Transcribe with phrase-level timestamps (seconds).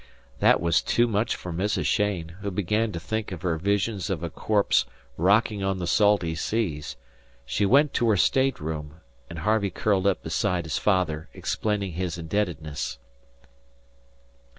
[0.39, 1.85] That was too much for Mrs.
[1.85, 6.33] Cheyne, who began to think of her visions of a corpse rocking on the salty
[6.33, 6.95] seas.
[7.45, 8.95] She went to her stateroom,
[9.29, 12.97] and Harvey curled up beside his father, explaining his indebtedness.